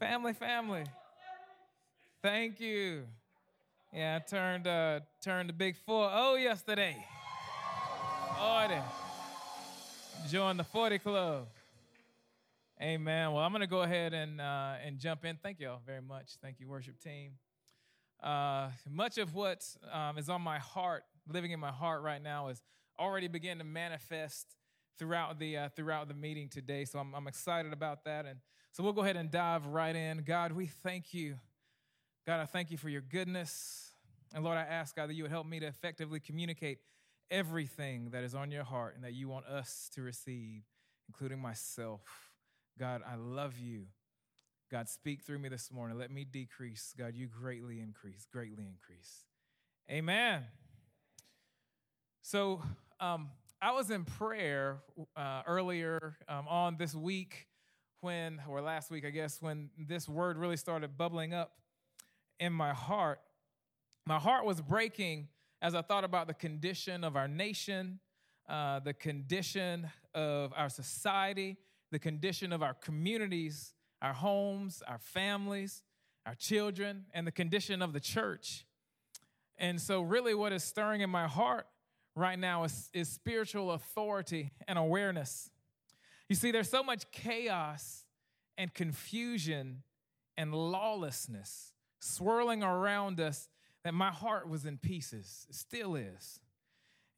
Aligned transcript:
Family, 0.00 0.32
family. 0.32 0.84
Thank 2.22 2.58
you. 2.58 3.02
Yeah, 3.92 4.18
I 4.18 4.26
turned 4.26 4.66
uh 4.66 5.00
turned 5.20 5.50
the 5.50 5.52
big 5.52 5.76
four 5.76 6.08
oh 6.10 6.36
yesterday. 6.36 6.96
Forty. 8.38 8.80
Join 10.30 10.56
the 10.56 10.64
40 10.64 10.98
club. 11.00 11.48
Amen. 12.80 13.32
Well, 13.32 13.44
I'm 13.44 13.52
gonna 13.52 13.66
go 13.66 13.82
ahead 13.82 14.14
and 14.14 14.40
uh, 14.40 14.76
and 14.82 14.98
jump 14.98 15.26
in. 15.26 15.36
Thank 15.42 15.60
you 15.60 15.68
all 15.68 15.82
very 15.84 16.00
much. 16.00 16.36
Thank 16.40 16.60
you, 16.60 16.66
worship 16.66 16.98
team. 16.98 17.32
Uh, 18.22 18.70
much 18.90 19.18
of 19.18 19.34
what 19.34 19.66
um, 19.92 20.16
is 20.16 20.30
on 20.30 20.40
my 20.40 20.58
heart, 20.58 21.04
living 21.30 21.50
in 21.50 21.60
my 21.60 21.72
heart 21.72 22.00
right 22.00 22.22
now, 22.22 22.48
is 22.48 22.62
already 22.98 23.28
beginning 23.28 23.58
to 23.58 23.64
manifest 23.64 24.46
throughout 24.98 25.38
the 25.38 25.56
uh, 25.56 25.68
throughout 25.70 26.08
the 26.08 26.14
meeting 26.14 26.48
today. 26.48 26.84
So 26.84 26.98
I'm, 26.98 27.14
I'm 27.14 27.26
excited 27.26 27.72
about 27.72 28.04
that, 28.04 28.26
and 28.26 28.38
so 28.72 28.82
we'll 28.82 28.92
go 28.92 29.02
ahead 29.02 29.16
and 29.16 29.30
dive 29.30 29.66
right 29.66 29.94
in. 29.94 30.22
God, 30.22 30.52
we 30.52 30.66
thank 30.66 31.14
you. 31.14 31.36
God, 32.26 32.40
I 32.40 32.46
thank 32.46 32.70
you 32.70 32.76
for 32.76 32.88
your 32.88 33.00
goodness, 33.00 33.90
and 34.34 34.44
Lord, 34.44 34.56
I 34.58 34.62
ask 34.62 34.94
God 34.94 35.08
that 35.08 35.14
you 35.14 35.24
would 35.24 35.32
help 35.32 35.46
me 35.46 35.60
to 35.60 35.66
effectively 35.66 36.20
communicate 36.20 36.78
everything 37.30 38.10
that 38.10 38.24
is 38.24 38.34
on 38.34 38.50
your 38.50 38.64
heart 38.64 38.94
and 38.94 39.04
that 39.04 39.14
you 39.14 39.28
want 39.28 39.46
us 39.46 39.88
to 39.94 40.02
receive, 40.02 40.62
including 41.08 41.38
myself. 41.38 42.02
God, 42.78 43.02
I 43.06 43.16
love 43.16 43.58
you. 43.58 43.86
God, 44.70 44.88
speak 44.88 45.22
through 45.22 45.38
me 45.40 45.48
this 45.48 45.72
morning. 45.72 45.98
Let 45.98 46.10
me 46.10 46.24
decrease. 46.24 46.94
God, 46.96 47.14
you 47.14 47.26
greatly 47.26 47.80
increase, 47.80 48.26
greatly 48.32 48.64
increase. 48.64 49.24
Amen. 49.90 50.44
So, 52.22 52.62
um, 53.00 53.30
I 53.62 53.72
was 53.72 53.90
in 53.90 54.06
prayer 54.06 54.78
uh, 55.14 55.42
earlier 55.46 56.16
um, 56.28 56.48
on 56.48 56.76
this 56.78 56.94
week 56.94 57.46
when, 58.00 58.40
or 58.48 58.62
last 58.62 58.90
week, 58.90 59.04
I 59.04 59.10
guess, 59.10 59.42
when 59.42 59.68
this 59.76 60.08
word 60.08 60.38
really 60.38 60.56
started 60.56 60.96
bubbling 60.96 61.34
up 61.34 61.52
in 62.38 62.54
my 62.54 62.72
heart. 62.72 63.20
My 64.06 64.18
heart 64.18 64.46
was 64.46 64.62
breaking 64.62 65.28
as 65.60 65.74
I 65.74 65.82
thought 65.82 66.04
about 66.04 66.26
the 66.26 66.32
condition 66.32 67.04
of 67.04 67.16
our 67.16 67.28
nation, 67.28 68.00
uh, 68.48 68.80
the 68.80 68.94
condition 68.94 69.90
of 70.14 70.54
our 70.56 70.70
society, 70.70 71.58
the 71.92 71.98
condition 71.98 72.54
of 72.54 72.62
our 72.62 72.72
communities, 72.72 73.74
our 74.00 74.14
homes, 74.14 74.82
our 74.88 74.98
families, 74.98 75.82
our 76.24 76.34
children, 76.34 77.04
and 77.12 77.26
the 77.26 77.32
condition 77.32 77.82
of 77.82 77.92
the 77.92 78.00
church. 78.00 78.64
And 79.58 79.78
so, 79.78 80.00
really, 80.00 80.32
what 80.32 80.54
is 80.54 80.64
stirring 80.64 81.02
in 81.02 81.10
my 81.10 81.26
heart 81.28 81.66
right 82.20 82.38
now 82.38 82.64
is, 82.64 82.90
is 82.92 83.08
spiritual 83.08 83.72
authority 83.72 84.52
and 84.68 84.78
awareness. 84.78 85.50
You 86.28 86.36
see, 86.36 86.50
there's 86.50 86.70
so 86.70 86.82
much 86.82 87.10
chaos 87.10 88.04
and 88.56 88.72
confusion 88.72 89.82
and 90.36 90.54
lawlessness 90.54 91.72
swirling 91.98 92.62
around 92.62 93.20
us 93.20 93.48
that 93.84 93.94
my 93.94 94.10
heart 94.10 94.48
was 94.48 94.64
in 94.66 94.78
pieces. 94.78 95.46
It 95.48 95.54
still 95.54 95.96
is. 95.96 96.40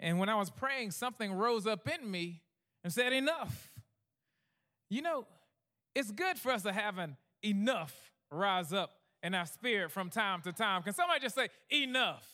And 0.00 0.18
when 0.18 0.28
I 0.28 0.36
was 0.36 0.50
praying, 0.50 0.92
something 0.92 1.32
rose 1.32 1.66
up 1.66 1.88
in 1.88 2.10
me 2.10 2.42
and 2.82 2.92
said, 2.92 3.12
Enough. 3.12 3.70
You 4.88 5.00
know, 5.00 5.26
it's 5.94 6.10
good 6.10 6.38
for 6.38 6.52
us 6.52 6.62
to 6.64 6.72
have 6.72 6.98
an 6.98 7.16
enough 7.42 8.12
rise 8.30 8.72
up 8.72 8.90
in 9.22 9.34
our 9.34 9.46
spirit 9.46 9.90
from 9.90 10.10
time 10.10 10.42
to 10.42 10.52
time. 10.52 10.82
Can 10.82 10.92
somebody 10.92 11.20
just 11.20 11.34
say, 11.34 11.48
enough? 11.70 11.86
enough. 11.88 12.26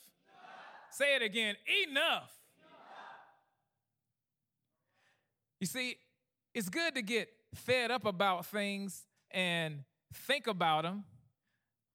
Say 0.91 1.15
it 1.15 1.23
again, 1.23 1.55
enough. 1.85 1.95
enough. 1.97 2.33
You 5.61 5.67
see, 5.67 5.97
it's 6.55 6.69
good 6.69 6.95
to 6.95 7.03
get 7.03 7.29
fed 7.55 7.91
up 7.91 8.05
about 8.05 8.47
things 8.47 9.07
and 9.31 9.85
think 10.15 10.47
about 10.47 10.83
them, 10.83 11.05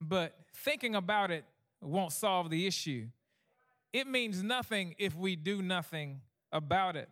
but 0.02 0.36
thinking 0.56 0.96
about 0.96 1.32
it 1.32 1.46
won't 1.82 2.12
solve 2.12 2.50
the 2.50 2.68
issue. 2.68 3.08
It 3.92 4.08
means 4.08 4.42
nothing 4.44 4.96
if 4.98 5.16
we 5.16 5.36
do 5.36 5.62
nothing 5.62 6.22
about 6.52 6.96
it. 6.96 7.10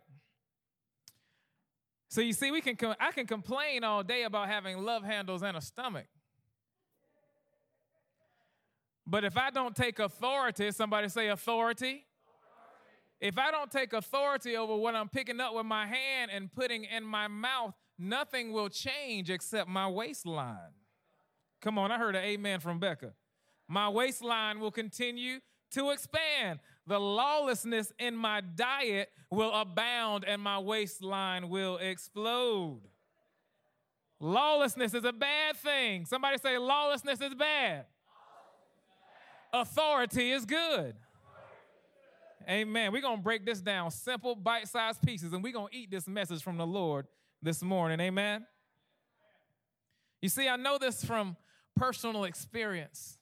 So 2.08 2.20
you 2.20 2.32
see, 2.32 2.50
we 2.50 2.60
can 2.60 2.76
I 3.00 3.12
can 3.12 3.26
complain 3.26 3.84
all 3.84 4.02
day 4.02 4.24
about 4.24 4.48
having 4.48 4.84
love 4.84 5.02
handles 5.02 5.42
and 5.42 5.56
a 5.56 5.60
stomach. 5.60 6.06
But 9.06 9.24
if 9.24 9.36
I 9.36 9.50
don't 9.50 9.74
take 9.74 9.98
authority, 9.98 10.70
somebody 10.72 11.08
say 11.08 11.28
authority. 11.28 12.04
If 13.22 13.38
I 13.38 13.52
don't 13.52 13.70
take 13.70 13.92
authority 13.92 14.56
over 14.56 14.74
what 14.74 14.96
I'm 14.96 15.08
picking 15.08 15.40
up 15.40 15.54
with 15.54 15.64
my 15.64 15.86
hand 15.86 16.32
and 16.34 16.52
putting 16.52 16.82
in 16.82 17.04
my 17.04 17.28
mouth, 17.28 17.72
nothing 17.96 18.52
will 18.52 18.68
change 18.68 19.30
except 19.30 19.68
my 19.68 19.86
waistline. 19.86 20.74
Come 21.60 21.78
on, 21.78 21.92
I 21.92 21.98
heard 21.98 22.16
an 22.16 22.24
amen 22.24 22.58
from 22.58 22.80
Becca. 22.80 23.12
My 23.68 23.88
waistline 23.88 24.58
will 24.58 24.72
continue 24.72 25.38
to 25.70 25.90
expand. 25.90 26.58
The 26.88 26.98
lawlessness 26.98 27.92
in 28.00 28.16
my 28.16 28.40
diet 28.40 29.10
will 29.30 29.52
abound 29.52 30.24
and 30.26 30.42
my 30.42 30.58
waistline 30.58 31.48
will 31.48 31.76
explode. 31.76 32.80
Lawlessness 34.18 34.94
is 34.94 35.04
a 35.04 35.12
bad 35.12 35.56
thing. 35.58 36.06
Somebody 36.06 36.38
say, 36.38 36.58
lawlessness 36.58 37.20
is 37.20 37.36
bad. 37.36 37.86
Authority 39.52 40.32
is 40.32 40.44
good. 40.44 40.96
Amen. 42.48 42.92
We're 42.92 43.02
going 43.02 43.18
to 43.18 43.22
break 43.22 43.44
this 43.46 43.60
down 43.60 43.90
simple, 43.90 44.34
bite 44.34 44.68
sized 44.68 45.02
pieces, 45.02 45.32
and 45.32 45.42
we're 45.42 45.52
going 45.52 45.70
to 45.70 45.76
eat 45.76 45.90
this 45.90 46.08
message 46.08 46.42
from 46.42 46.56
the 46.56 46.66
Lord 46.66 47.06
this 47.40 47.62
morning. 47.62 48.00
Amen. 48.00 48.46
You 50.20 50.28
see, 50.28 50.48
I 50.48 50.56
know 50.56 50.78
this 50.78 51.04
from 51.04 51.36
personal 51.76 52.24
experience. 52.24 53.18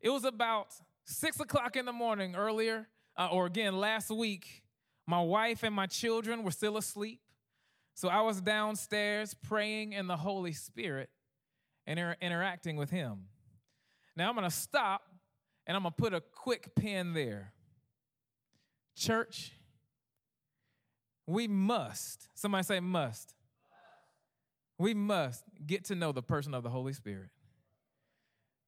It 0.00 0.10
was 0.10 0.24
about 0.24 0.68
six 1.04 1.40
o'clock 1.40 1.76
in 1.76 1.84
the 1.84 1.92
morning 1.92 2.34
earlier, 2.34 2.88
uh, 3.16 3.28
or 3.30 3.46
again 3.46 3.76
last 3.76 4.10
week. 4.10 4.62
My 5.06 5.20
wife 5.20 5.62
and 5.62 5.74
my 5.74 5.86
children 5.86 6.44
were 6.44 6.50
still 6.50 6.76
asleep. 6.76 7.20
So 7.94 8.08
I 8.08 8.20
was 8.22 8.40
downstairs 8.40 9.34
praying 9.34 9.92
in 9.92 10.06
the 10.06 10.16
Holy 10.16 10.52
Spirit 10.52 11.10
and 11.86 11.98
inter- 11.98 12.16
interacting 12.20 12.76
with 12.76 12.90
Him. 12.90 13.26
Now 14.16 14.28
I'm 14.28 14.34
going 14.34 14.48
to 14.48 14.54
stop 14.54 15.02
and 15.66 15.76
I'm 15.76 15.82
going 15.82 15.94
to 15.96 16.02
put 16.02 16.14
a 16.14 16.20
quick 16.20 16.74
pin 16.74 17.12
there. 17.14 17.52
Church, 18.96 19.52
we 21.26 21.48
must, 21.48 22.28
somebody 22.34 22.64
say 22.64 22.80
must. 22.80 23.34
We 24.78 24.94
must 24.94 25.44
get 25.64 25.84
to 25.86 25.94
know 25.94 26.12
the 26.12 26.22
person 26.22 26.54
of 26.54 26.62
the 26.62 26.70
Holy 26.70 26.92
Spirit. 26.92 27.30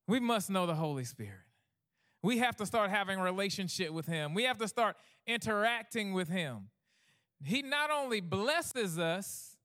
We 0.07 0.21
must 0.21 0.51
know 0.51 0.67
the 0.67 0.75
Holy 0.75 1.05
Spirit. 1.05 1.41
We 2.23 2.39
have 2.39 2.57
to 2.57 2.67
start 2.67 2.91
having 2.91 3.19
relationship 3.19 3.91
with 3.91 4.07
him. 4.07 4.33
We 4.33 4.45
have 4.45 4.59
to 4.59 4.69
start 4.69 4.97
interacting 5.27 6.15
with 6.15 6.29
him. 6.29 6.69
He 7.45 7.62
not 7.62 7.91
only 7.91 8.21
blesses 8.21 8.99
us, 8.99 9.56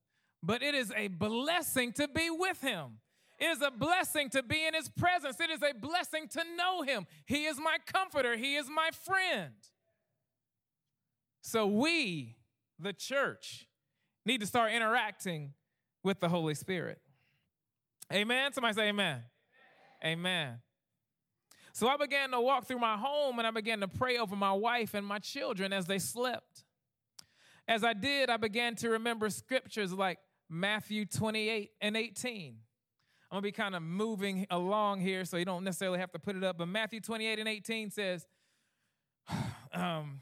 but 0.42 0.62
it 0.62 0.74
is 0.74 0.92
a 0.96 1.08
blessing 1.08 1.92
to 1.92 2.08
be 2.08 2.28
with 2.30 2.60
him. 2.60 2.98
It 3.38 3.46
is 3.46 3.62
a 3.62 3.70
blessing 3.70 4.28
to 4.30 4.42
be 4.42 4.66
in 4.66 4.74
his 4.74 4.88
presence. 4.90 5.40
It 5.40 5.50
is 5.50 5.62
a 5.62 5.72
blessing 5.72 6.28
to 6.28 6.42
know 6.56 6.82
him. 6.82 7.06
He 7.24 7.46
is 7.46 7.58
my 7.58 7.78
comforter. 7.86 8.36
He 8.36 8.56
is 8.56 8.68
my 8.68 8.90
friend. 9.04 9.54
So 11.42 11.66
we, 11.66 12.36
the 12.78 12.92
church, 12.92 13.66
need 14.24 14.40
to 14.40 14.46
start 14.46 14.72
interacting 14.72 15.54
with 16.02 16.20
the 16.20 16.28
Holy 16.28 16.54
Spirit. 16.54 17.00
Amen. 18.12 18.52
Somebody 18.52 18.74
say 18.74 18.88
amen. 18.88 19.22
Amen. 20.04 20.58
So 21.72 21.88
I 21.88 21.96
began 21.96 22.30
to 22.32 22.40
walk 22.40 22.66
through 22.66 22.80
my 22.80 22.96
home 22.96 23.38
and 23.38 23.46
I 23.46 23.50
began 23.50 23.80
to 23.80 23.88
pray 23.88 24.18
over 24.18 24.34
my 24.34 24.52
wife 24.52 24.94
and 24.94 25.06
my 25.06 25.18
children 25.18 25.72
as 25.72 25.86
they 25.86 25.98
slept. 25.98 26.64
As 27.68 27.84
I 27.84 27.92
did, 27.92 28.30
I 28.30 28.36
began 28.36 28.74
to 28.76 28.90
remember 28.90 29.30
scriptures 29.30 29.92
like 29.92 30.18
Matthew 30.48 31.04
28 31.04 31.70
and 31.80 31.96
18. 31.96 32.56
I'm 33.30 33.36
gonna 33.36 33.42
be 33.42 33.52
kind 33.52 33.76
of 33.76 33.82
moving 33.82 34.44
along 34.50 35.00
here, 35.00 35.24
so 35.24 35.36
you 35.36 35.44
don't 35.44 35.62
necessarily 35.62 36.00
have 36.00 36.10
to 36.12 36.18
put 36.18 36.34
it 36.34 36.42
up. 36.42 36.58
But 36.58 36.66
Matthew 36.66 37.00
28 37.00 37.38
and 37.38 37.48
18 37.48 37.90
says, 37.92 38.26
um, 39.72 40.18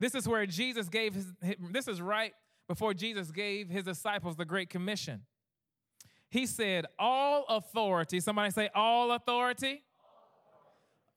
This 0.00 0.14
is 0.14 0.26
where 0.26 0.46
Jesus 0.46 0.88
gave 0.88 1.14
his, 1.14 1.26
this 1.70 1.86
is 1.86 2.00
right 2.00 2.32
before 2.66 2.94
Jesus 2.94 3.30
gave 3.30 3.68
his 3.68 3.84
disciples 3.84 4.36
the 4.36 4.46
Great 4.46 4.70
Commission. 4.70 5.22
He 6.30 6.46
said, 6.46 6.86
All 6.98 7.44
authority, 7.48 8.18
somebody 8.20 8.50
say, 8.50 8.70
All 8.74 9.12
authority. 9.12 9.82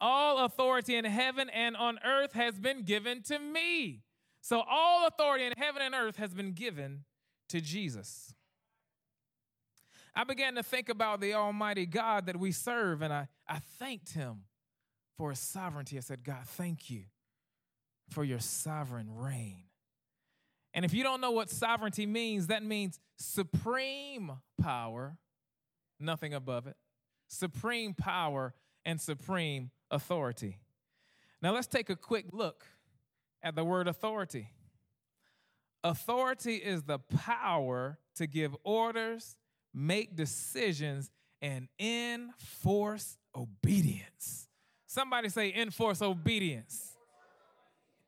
All 0.02 0.44
authority 0.44 0.98
in 0.98 1.06
heaven 1.06 1.50
and 1.50 1.78
on 1.78 1.98
earth 2.04 2.34
has 2.34 2.60
been 2.60 2.84
given 2.84 3.22
to 3.24 3.40
me. 3.40 4.02
So, 4.42 4.62
all 4.70 5.08
authority 5.08 5.46
in 5.46 5.54
heaven 5.56 5.82
and 5.82 5.96
earth 5.96 6.18
has 6.18 6.34
been 6.34 6.52
given 6.52 7.06
to 7.48 7.62
Jesus. 7.62 8.36
I 10.14 10.26
began 10.26 10.56
to 10.56 10.64
think 10.64 10.90
about 10.90 11.22
the 11.22 11.36
Almighty 11.36 11.86
God 11.86 12.26
that 12.26 12.38
we 12.38 12.52
serve, 12.52 13.02
and 13.02 13.14
I, 13.14 13.30
I 13.48 13.60
thanked 13.80 14.12
Him 14.12 14.42
for 15.16 15.30
His 15.30 15.40
sovereignty. 15.40 15.96
I 15.96 16.02
said, 16.02 16.26
God, 16.26 16.44
thank 16.46 16.90
you 16.90 17.04
for 18.14 18.24
your 18.24 18.40
sovereign 18.40 19.08
reign. 19.16 19.64
And 20.74 20.86
if 20.86 20.94
you 20.94 21.04
don't 21.04 21.22
know 21.22 21.32
what 21.32 21.50
sovereignty 21.50 22.06
means, 22.06 22.48
that 22.48 22.64
means 22.64 23.00
supreme 23.18 24.32
power 24.62 25.18
nothing 26.00 26.34
above 26.34 26.68
it, 26.68 26.76
supreme 27.28 27.94
power 27.94 28.54
and 28.86 29.00
supreme 29.00 29.72
authority. 29.90 30.60
Now 31.42 31.54
let's 31.54 31.68
take 31.68 31.90
a 31.90 31.96
quick 31.96 32.28
look 32.32 32.66
at 33.42 33.56
the 33.56 33.64
word 33.64 33.88
authority. 33.88 34.50
Authority 35.84 36.56
is 36.56 36.84
the 36.84 37.00
power 37.00 37.98
to 38.16 38.28
give 38.28 38.56
orders, 38.64 39.36
make 39.74 40.16
decisions, 40.16 41.10
and 41.42 41.68
enforce 41.80 43.18
obedience. 43.36 44.48
Somebody 44.88 45.30
say, 45.30 45.54
enforce 45.54 46.02
obedience. 46.02 46.93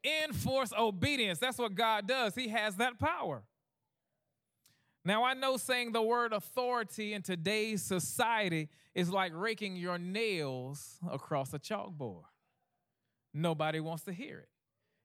Enforce 0.05 0.71
obedience. 0.77 1.39
That's 1.39 1.57
what 1.57 1.73
God 1.75 2.07
does. 2.07 2.35
He 2.35 2.49
has 2.49 2.75
that 2.75 2.99
power. 2.99 3.43
Now, 5.03 5.23
I 5.23 5.35
know 5.35 5.57
saying 5.57 5.91
the 5.91 6.01
word 6.01 6.33
authority 6.33 7.13
in 7.13 7.21
today's 7.21 7.83
society 7.83 8.69
is 8.95 9.09
like 9.09 9.31
raking 9.35 9.75
your 9.75 9.99
nails 9.99 10.97
across 11.11 11.53
a 11.53 11.59
chalkboard. 11.59 12.23
Nobody 13.33 13.79
wants 13.79 14.03
to 14.05 14.13
hear 14.13 14.39
it. 14.39 14.49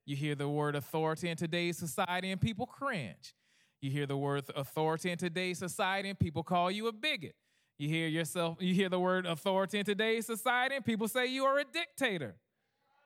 You 0.07 0.17
hear 0.17 0.35
the 0.35 0.49
word 0.49 0.75
authority 0.75 1.29
in 1.29 1.37
today's 1.37 1.77
society 1.77 2.31
and 2.31 2.41
people 2.41 2.67
cringe. 2.67 3.35
You 3.83 3.91
hear 3.91 4.07
the 4.07 4.17
word 4.17 4.45
authority 4.57 5.11
in 5.11 5.19
today's 5.19 5.59
society 5.59 6.09
and 6.09 6.19
people 6.19 6.43
call 6.43 6.71
you 6.71 6.87
a 6.87 6.93
bigot. 6.93 7.35
You 7.79 7.89
hear 7.89 8.09
yourself, 8.09 8.59
you 8.61 8.75
hear 8.75 8.89
the 8.89 9.01
word 9.01 9.27
authority 9.27 9.79
in 9.79 9.85
today's 9.85 10.27
society 10.27 10.77
and 10.77 10.85
people 10.85 11.09
say 11.09 11.27
you 11.27 11.45
are 11.45 11.59
a 11.59 11.65
dictator. 11.65 12.37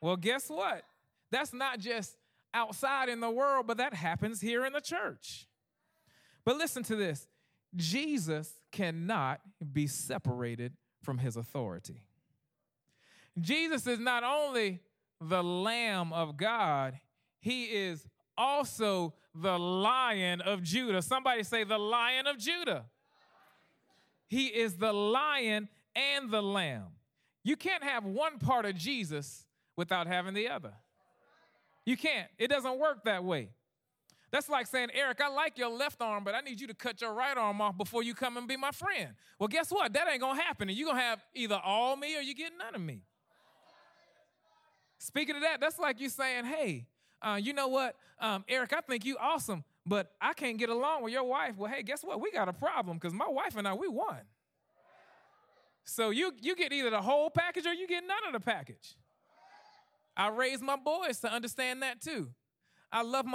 Well, 0.00 0.16
guess 0.16 0.48
what? 0.48 0.82
That's 1.30 1.52
not 1.52 1.78
just 1.78 2.16
outside 2.52 3.08
in 3.08 3.20
the 3.20 3.30
world, 3.30 3.66
but 3.66 3.78
that 3.78 3.94
happens 3.94 4.40
here 4.40 4.64
in 4.64 4.72
the 4.72 4.80
church. 4.80 5.46
But 6.44 6.56
listen 6.56 6.82
to 6.84 6.96
this 6.96 7.26
Jesus 7.74 8.52
cannot 8.70 9.40
be 9.72 9.86
separated 9.86 10.74
from 11.02 11.18
his 11.18 11.36
authority. 11.36 12.04
Jesus 13.40 13.86
is 13.86 13.98
not 13.98 14.22
only 14.22 14.80
the 15.20 15.42
Lamb 15.42 16.12
of 16.12 16.36
God, 16.36 16.98
he 17.40 17.64
is 17.64 18.06
also 18.38 19.14
the 19.34 19.58
Lion 19.58 20.40
of 20.40 20.62
Judah. 20.62 21.02
Somebody 21.02 21.42
say, 21.42 21.64
the 21.64 21.78
Lion 21.78 22.26
of 22.26 22.38
Judah. 22.38 22.84
He 24.28 24.46
is 24.46 24.76
the 24.76 24.92
Lion 24.92 25.68
and 25.94 26.30
the 26.30 26.42
Lamb. 26.42 26.86
You 27.42 27.56
can't 27.56 27.82
have 27.82 28.04
one 28.04 28.38
part 28.38 28.64
of 28.64 28.74
Jesus 28.74 29.44
without 29.76 30.06
having 30.06 30.34
the 30.34 30.48
other. 30.48 30.72
You 31.84 31.96
can't. 31.96 32.28
It 32.38 32.48
doesn't 32.48 32.78
work 32.78 33.04
that 33.04 33.24
way. 33.24 33.50
That's 34.30 34.48
like 34.48 34.66
saying, 34.66 34.88
Eric, 34.92 35.20
I 35.20 35.28
like 35.28 35.58
your 35.58 35.68
left 35.68 36.02
arm, 36.02 36.24
but 36.24 36.34
I 36.34 36.40
need 36.40 36.60
you 36.60 36.66
to 36.66 36.74
cut 36.74 37.00
your 37.00 37.14
right 37.14 37.36
arm 37.36 37.60
off 37.60 37.76
before 37.76 38.02
you 38.02 38.14
come 38.14 38.36
and 38.36 38.48
be 38.48 38.56
my 38.56 38.72
friend. 38.72 39.10
Well, 39.38 39.48
guess 39.48 39.70
what? 39.70 39.92
That 39.92 40.08
ain't 40.10 40.20
gonna 40.20 40.40
happen. 40.40 40.68
And 40.68 40.76
you're 40.76 40.88
gonna 40.88 41.00
have 41.00 41.20
either 41.34 41.60
all 41.64 41.96
me 41.96 42.16
or 42.16 42.20
you 42.20 42.34
get 42.34 42.52
none 42.58 42.74
of 42.74 42.80
me. 42.80 43.02
Speaking 44.98 45.36
of 45.36 45.42
that, 45.42 45.60
that's 45.60 45.78
like 45.78 46.00
you 46.00 46.08
saying, 46.08 46.46
hey, 46.46 46.86
uh, 47.22 47.38
you 47.40 47.52
know 47.52 47.68
what, 47.68 47.94
um, 48.20 48.44
Eric, 48.48 48.72
I 48.72 48.80
think 48.80 49.04
you 49.04 49.16
awesome, 49.20 49.62
but 49.86 50.12
I 50.20 50.32
can't 50.32 50.58
get 50.58 50.68
along 50.68 51.04
with 51.04 51.12
your 51.12 51.24
wife. 51.24 51.56
Well, 51.56 51.70
hey, 51.70 51.82
guess 51.82 52.02
what? 52.02 52.20
We 52.20 52.32
got 52.32 52.48
a 52.48 52.52
problem 52.52 52.96
because 52.96 53.12
my 53.12 53.28
wife 53.28 53.56
and 53.56 53.68
I, 53.68 53.74
we 53.74 53.88
won. 53.88 54.18
So 55.84 56.10
you 56.10 56.32
you 56.40 56.56
get 56.56 56.72
either 56.72 56.90
the 56.90 57.02
whole 57.02 57.30
package 57.30 57.66
or 57.66 57.74
you 57.74 57.86
get 57.86 58.04
none 58.06 58.26
of 58.26 58.32
the 58.32 58.44
package. 58.44 58.96
I 60.16 60.28
raised 60.28 60.62
my 60.62 60.76
boys 60.76 61.20
to 61.20 61.32
understand 61.32 61.82
that 61.82 62.00
too. 62.00 62.30
I 62.92 63.02
love 63.02 63.26
my 63.26 63.32